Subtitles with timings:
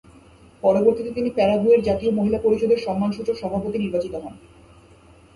[0.63, 4.33] পরবর্তীতে তিনি প্যারাগুয়ের জাতীয় মহিলা পরিষদের সম্মানসূচক সভাপতি নির্বাচিত হন।